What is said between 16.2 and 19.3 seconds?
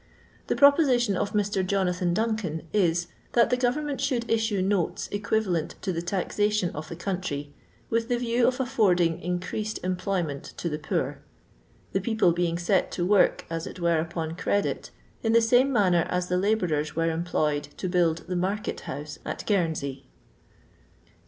the labourers were employed to build the market house